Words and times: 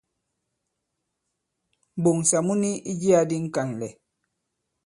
M̀ɓoŋsà 1.99 2.37
mu 2.45 2.53
ni 2.61 2.69
i 2.89 2.91
jiyā 2.99 3.21
di 3.29 3.35
ŋ̀kànlɛ̀. 3.45 3.91